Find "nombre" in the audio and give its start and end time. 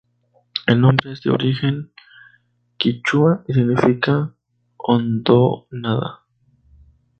0.81-1.11